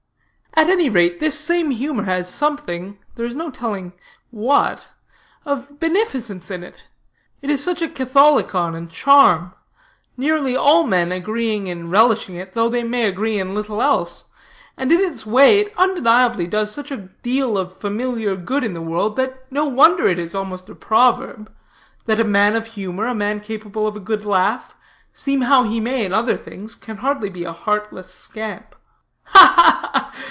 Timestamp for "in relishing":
11.65-12.35